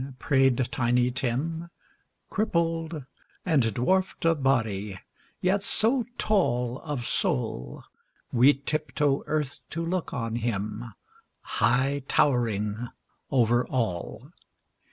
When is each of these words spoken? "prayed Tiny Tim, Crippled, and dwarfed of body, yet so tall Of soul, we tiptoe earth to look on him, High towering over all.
"prayed 0.17 0.67
Tiny 0.71 1.11
Tim, 1.11 1.69
Crippled, 2.31 3.05
and 3.45 3.71
dwarfed 3.71 4.25
of 4.25 4.41
body, 4.41 4.97
yet 5.41 5.61
so 5.61 6.07
tall 6.17 6.79
Of 6.79 7.05
soul, 7.05 7.83
we 8.31 8.51
tiptoe 8.55 9.23
earth 9.27 9.59
to 9.69 9.85
look 9.85 10.11
on 10.11 10.37
him, 10.37 10.95
High 11.43 12.01
towering 12.07 12.87
over 13.29 13.63
all. 13.67 14.31